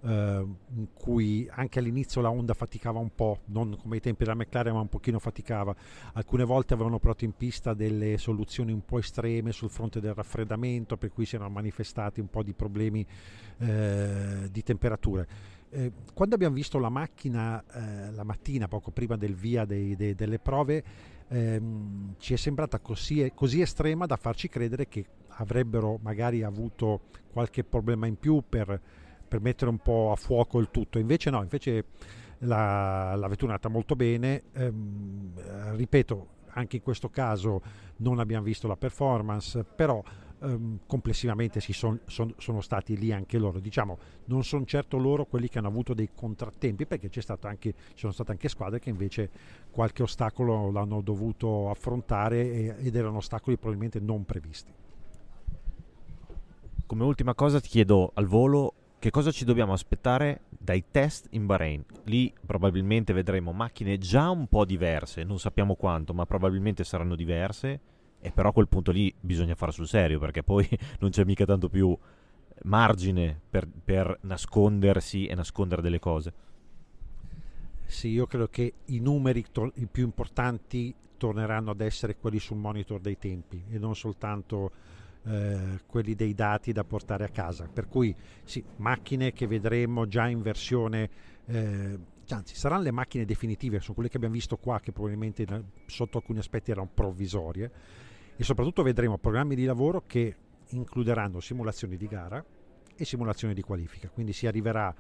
eh, 0.03 0.47
in 0.75 0.87
cui 0.95 1.49
anche 1.51 1.79
all'inizio 1.79 2.21
la 2.21 2.31
Honda 2.31 2.55
faticava 2.55 2.99
un 2.99 3.11
po', 3.15 3.41
non 3.47 3.77
come 3.81 3.97
ai 3.97 4.01
tempi 4.01 4.25
della 4.25 4.37
McLaren 4.37 4.73
ma 4.73 4.81
un 4.81 4.89
pochino 4.89 5.19
faticava, 5.19 5.75
alcune 6.15 6.45
volte 6.45 6.75
avevano 6.75 6.99
portato 6.99 7.25
in 7.25 7.37
pista 7.37 7.75
delle 7.75 8.17
soluzioni 8.19 8.73
un 8.73 8.85
po' 8.85 8.99
estreme 8.99 9.53
sul 9.53 9.71
fronte 9.71 10.01
del 10.01 10.15
raffreddamento 10.15 10.97
per 10.97 11.13
cui 11.13 11.27
si 11.27 11.35
erano 11.35 11.51
manifestati 11.51 12.21
un 12.21 12.29
po' 12.29 12.43
di 12.43 12.53
problemi 12.53 13.05
eh, 13.59 14.49
di 14.51 14.63
temperature. 14.63 15.59
Eh, 15.73 15.93
quando 16.15 16.35
abbiamo 16.35 16.55
visto 16.55 16.79
la 16.79 16.89
macchina 16.89 17.63
eh, 17.73 18.11
la 18.11 18.25
mattina, 18.25 18.67
poco 18.67 18.91
prima 18.91 19.17
del 19.17 19.35
via 19.35 19.65
dei, 19.65 19.95
dei, 19.95 20.15
delle 20.17 20.41
prove, 20.41 20.83
ehm, 21.29 22.15
ci 22.19 22.35
è 22.35 22.37
sembrata 22.37 22.81
così, 22.81 23.31
così, 23.35 23.61
estrema 23.61 24.07
da 24.07 24.17
farci 24.17 24.49
credere 24.49 24.89
che 24.89 25.05
avrebbero 25.29 25.99
magari 26.03 26.43
avuto 26.43 27.03
qualche 27.33 27.63
problema 27.63 28.07
in 28.07 28.17
più 28.17 28.43
per, 28.49 28.81
per 29.29 29.41
mettere 29.41 29.71
un 29.71 29.79
po' 29.79 30.11
a 30.11 30.17
fuoco 30.17 30.59
il 30.59 30.71
tutto. 30.73 30.99
Invece 30.99 31.31
no, 31.31 31.41
invece 31.41 31.85
la, 32.39 33.15
la 33.15 33.29
vettura 33.29 33.53
è 33.53 33.55
andata 33.55 33.69
molto 33.69 33.95
bene. 33.95 34.43
Ehm, 34.55 35.33
ripeto, 35.77 36.39
anche 36.49 36.77
in 36.77 36.83
questo 36.83 37.11
caso 37.11 37.63
non 37.99 38.19
abbiamo 38.19 38.45
visto 38.45 38.67
la 38.67 38.77
performance, 38.77 39.65
però 39.65 40.03
ehm, 40.41 40.81
complessivamente 40.87 41.61
si 41.61 41.73
son, 41.73 42.01
son, 42.07 42.35
sono 42.39 42.61
stati 42.61 42.97
lì 42.97 43.13
anche 43.13 43.39
loro. 43.39 43.61
Diciamo, 43.61 43.99
non 44.27 44.45
sono 44.45 44.65
certo 44.65 44.97
loro 44.99 45.25
quelli 45.27 45.49
che 45.49 45.59
hanno 45.59 45.69
avuto 45.69 45.95
dei 45.95 46.11
contrattempi, 46.15 46.87
perché 46.87 47.09
c'è 47.09 47.21
stato 47.21 47.47
anche, 47.47 47.73
ci 47.73 47.99
sono 47.99 48.13
state 48.13 48.33
anche 48.33 48.49
squadre 48.49 48.79
che 48.79 48.91
invece 48.91 49.31
qualche 49.71 50.03
ostacolo 50.03 50.71
l'hanno 50.71 51.01
dovuto 51.01 51.71
affrontare 51.71 52.53
e, 52.53 52.75
ed 52.79 52.95
erano 52.95 53.19
ostacoli 53.19 53.57
probabilmente 53.57 54.01
non 54.01 54.25
previsti. 54.25 54.73
Come 56.87 57.05
ultima 57.05 57.35
cosa 57.35 57.61
ti 57.61 57.69
chiedo 57.69 58.11
al 58.15 58.27
volo 58.27 58.75
che 58.99 59.11
cosa 59.11 59.31
ci 59.31 59.45
dobbiamo 59.45 59.73
aspettare 59.73 60.43
dai 60.49 60.85
test 60.91 61.29
in 61.31 61.47
Bahrain? 61.47 61.85
Lì 62.05 62.33
probabilmente 62.45 63.13
vedremo 63.13 63.53
macchine 63.53 63.97
già 63.97 64.29
un 64.29 64.47
po' 64.49 64.65
diverse, 64.65 65.23
non 65.23 65.39
sappiamo 65.39 65.77
quanto, 65.77 66.13
ma 66.13 66.27
probabilmente 66.27 66.85
saranno 66.85 67.15
diverse 67.15 67.81
e 68.21 68.31
però 68.31 68.51
a 68.51 68.53
quel 68.53 68.69
punto 68.69 68.93
lì 68.93 69.13
bisogna 69.19 69.55
fare 69.55 69.73
sul 69.73 69.89
serio 69.89 70.19
perché 70.19 70.43
poi 70.43 70.69
non 71.01 71.11
c'è 71.11 71.25
mica 71.25 71.45
tanto 71.45 71.69
più 71.69 71.97
margine 72.65 73.41
per, 73.49 73.67
per 73.67 74.19
nascondersi 74.23 75.27
e 75.27 75.35
nascondere 75.35 75.83
delle 75.83 75.99
cose. 75.99 76.33
Sì, 77.87 78.09
io 78.09 78.27
credo 78.27 78.49
che 78.49 78.73
i 78.87 79.01
numeri 79.01 79.45
to- 79.51 79.73
i 79.77 79.87
più 79.87 80.05
importanti 80.05 80.95
torneranno 81.17 81.73
ad 81.73 81.81
essere 81.81 82.17
quelli 82.17 82.39
sul 82.39 82.57
monitor 82.57 83.01
dei 83.01 83.19
tempi 83.19 83.65
e 83.69 83.79
non 83.79 83.97
soltanto 83.97 84.71
eh, 85.25 85.81
quelli 85.87 86.15
dei 86.15 86.35
dati 86.35 86.73
da 86.73 86.85
portare 86.85 87.25
a 87.25 87.29
casa. 87.29 87.69
Per 87.73 87.89
cui 87.89 88.15
sì, 88.45 88.63
macchine 88.77 89.33
che 89.33 89.47
vedremo 89.47 90.07
già 90.07 90.29
in 90.29 90.41
versione, 90.41 91.11
eh, 91.47 91.99
anzi 92.29 92.55
saranno 92.55 92.83
le 92.83 92.93
macchine 92.93 93.25
definitive, 93.25 93.81
sono 93.81 93.95
quelle 93.95 94.09
che 94.09 94.17
abbiamo 94.17 94.35
visto 94.35 94.57
qua 94.57 94.79
che 94.81 94.93
probabilmente 94.93 95.47
sotto 95.87 96.19
alcuni 96.19 96.39
aspetti 96.39 96.71
erano 96.71 96.89
provvisorie 96.93 97.71
e 98.41 98.45
soprattutto 98.45 98.83
vedremo 98.83 99.19
programmi 99.19 99.55
di 99.55 99.67
lavoro 99.67 100.05
che 100.07 100.35
includeranno 100.71 101.41
simulazioni 101.41 101.99
di 101.99 102.07
gara 102.07 102.43
e 102.97 103.05
simulazioni 103.05 103.53
di 103.53 103.61
qualifica, 103.61 104.09
quindi 104.09 104.33
si 104.33 104.47
arriverà 104.47 104.95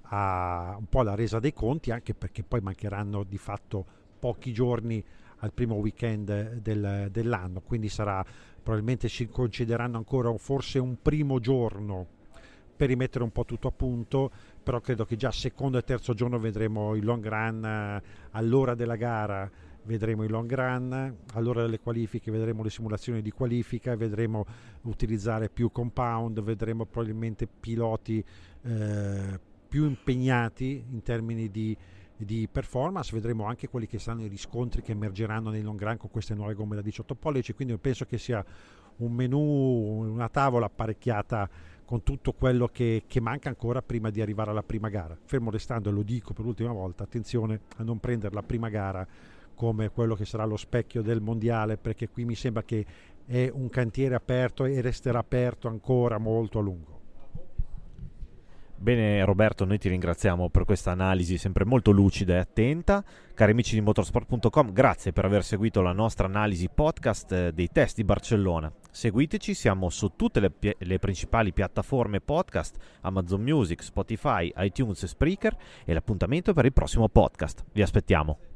a 0.00 0.76
un 0.78 0.86
po' 0.86 1.00
alla 1.00 1.14
resa 1.14 1.38
dei 1.38 1.52
conti 1.52 1.90
anche 1.90 2.14
perché 2.14 2.42
poi 2.42 2.60
mancheranno 2.62 3.22
di 3.22 3.36
fatto 3.36 3.84
pochi 4.18 4.50
giorni 4.54 5.04
al 5.40 5.52
primo 5.52 5.74
weekend 5.74 6.54
del, 6.54 7.08
dell'anno, 7.10 7.60
quindi 7.60 7.90
sarà 7.90 8.24
probabilmente 8.62 9.08
ci 9.08 9.28
concederanno 9.28 9.98
ancora 9.98 10.34
forse 10.38 10.78
un 10.78 10.96
primo 11.02 11.38
giorno 11.38 12.06
per 12.74 12.88
rimettere 12.88 13.24
un 13.24 13.30
po' 13.30 13.44
tutto 13.44 13.68
a 13.68 13.72
punto, 13.72 14.30
però 14.62 14.80
credo 14.80 15.04
che 15.04 15.16
già 15.16 15.30
secondo 15.30 15.76
e 15.76 15.82
terzo 15.82 16.14
giorno 16.14 16.38
vedremo 16.38 16.94
il 16.94 17.04
long 17.04 17.28
run 17.28 17.62
eh, 17.62 18.02
all'ora 18.30 18.74
della 18.74 18.96
gara 18.96 19.50
vedremo 19.86 20.24
i 20.24 20.28
long 20.28 20.52
run, 20.52 21.16
all'ora 21.32 21.62
delle 21.62 21.80
qualifiche 21.80 22.30
vedremo 22.30 22.62
le 22.62 22.70
simulazioni 22.70 23.22
di 23.22 23.30
qualifica, 23.30 23.96
vedremo 23.96 24.44
utilizzare 24.82 25.48
più 25.48 25.70
compound, 25.70 26.42
vedremo 26.42 26.84
probabilmente 26.84 27.46
piloti 27.46 28.22
eh, 28.62 29.40
più 29.68 29.84
impegnati 29.84 30.84
in 30.90 31.02
termini 31.02 31.50
di 31.50 31.76
di 32.16 32.48
performance, 32.50 33.12
vedremo 33.12 33.44
anche 33.44 33.68
quelli 33.68 33.86
che 33.86 33.98
saranno 33.98 34.24
i 34.24 34.28
riscontri 34.28 34.80
che 34.80 34.92
emergeranno 34.92 35.50
nei 35.50 35.60
long 35.60 35.80
run 35.80 35.98
con 35.98 36.10
queste 36.10 36.34
nuove 36.34 36.54
gomme 36.54 36.74
da 36.74 36.80
18 36.80 37.14
pollici, 37.14 37.52
quindi 37.52 37.76
penso 37.76 38.06
che 38.06 38.16
sia 38.16 38.44
un 38.96 39.12
menù, 39.12 39.38
una 39.38 40.28
tavola 40.28 40.66
apparecchiata 40.66 41.48
con 41.84 42.02
tutto 42.02 42.32
quello 42.32 42.68
che, 42.68 43.04
che, 43.06 43.20
manca 43.20 43.48
ancora 43.48 43.82
prima 43.82 44.10
di 44.10 44.20
arrivare 44.20 44.50
alla 44.50 44.62
prima 44.62 44.88
gara. 44.88 45.16
Fermo 45.24 45.50
restando, 45.50 45.90
e 45.90 45.92
lo 45.92 46.02
dico 46.02 46.32
per 46.32 46.44
l'ultima 46.44 46.72
volta, 46.72 47.04
attenzione 47.04 47.60
a 47.76 47.82
non 47.82 48.00
prendere 48.00 48.34
la 48.34 48.42
prima 48.42 48.68
gara 48.68 49.06
come 49.56 49.90
quello 49.90 50.14
che 50.14 50.24
sarà 50.24 50.44
lo 50.44 50.56
specchio 50.56 51.02
del 51.02 51.20
mondiale, 51.20 51.78
perché 51.78 52.08
qui 52.08 52.24
mi 52.24 52.36
sembra 52.36 52.62
che 52.62 52.86
è 53.26 53.50
un 53.52 53.68
cantiere 53.68 54.14
aperto 54.14 54.64
e 54.64 54.80
resterà 54.80 55.18
aperto 55.18 55.66
ancora 55.66 56.18
molto 56.18 56.60
a 56.60 56.62
lungo. 56.62 56.96
Bene 58.78 59.24
Roberto, 59.24 59.64
noi 59.64 59.78
ti 59.78 59.88
ringraziamo 59.88 60.50
per 60.50 60.64
questa 60.64 60.90
analisi 60.90 61.38
sempre 61.38 61.64
molto 61.64 61.90
lucida 61.90 62.34
e 62.34 62.38
attenta. 62.38 63.02
Cari 63.32 63.52
amici 63.52 63.74
di 63.74 63.80
motorsport.com, 63.80 64.70
grazie 64.72 65.12
per 65.12 65.24
aver 65.24 65.44
seguito 65.44 65.80
la 65.80 65.92
nostra 65.92 66.26
analisi 66.26 66.68
podcast 66.72 67.32
eh, 67.32 67.52
dei 67.54 67.68
test 67.72 67.96
di 67.96 68.04
Barcellona. 68.04 68.70
Seguiteci, 68.90 69.54
siamo 69.54 69.88
su 69.88 70.12
tutte 70.14 70.40
le, 70.40 70.52
le 70.78 70.98
principali 70.98 71.54
piattaforme 71.54 72.20
podcast, 72.20 72.76
Amazon 73.00 73.40
Music, 73.40 73.82
Spotify, 73.82 74.52
iTunes 74.58 75.02
e 75.02 75.06
Spreaker 75.08 75.56
e 75.84 75.94
l'appuntamento 75.94 76.52
per 76.52 76.66
il 76.66 76.72
prossimo 76.74 77.08
podcast. 77.08 77.64
Vi 77.72 77.80
aspettiamo. 77.80 78.55